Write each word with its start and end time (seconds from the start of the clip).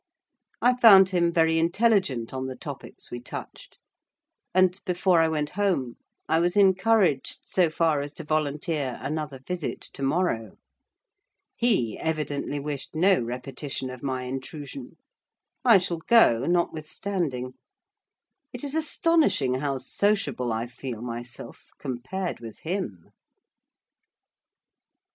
I 0.63 0.75
found 0.77 1.09
him 1.09 1.31
very 1.31 1.59
intelligent 1.59 2.33
on 2.33 2.47
the 2.47 2.55
topics 2.55 3.11
we 3.11 3.19
touched; 3.19 3.77
and 4.51 4.79
before 4.83 5.21
I 5.21 5.27
went 5.27 5.51
home, 5.51 5.97
I 6.27 6.39
was 6.39 6.57
encouraged 6.57 7.41
so 7.45 7.69
far 7.69 8.01
as 8.01 8.11
to 8.13 8.23
volunteer 8.23 8.97
another 8.99 9.37
visit 9.37 9.79
to 9.79 10.01
morrow. 10.01 10.57
He 11.55 11.99
evidently 11.99 12.59
wished 12.59 12.95
no 12.95 13.19
repetition 13.21 13.91
of 13.91 14.01
my 14.01 14.23
intrusion. 14.23 14.97
I 15.63 15.77
shall 15.77 15.97
go, 15.99 16.47
notwithstanding. 16.47 17.53
It 18.53 18.63
is 18.63 18.73
astonishing 18.73 19.59
how 19.59 19.77
sociable 19.77 20.51
I 20.51 20.65
feel 20.65 21.03
myself 21.03 21.69
compared 21.77 22.39
with 22.39 22.57
him. 22.61 23.11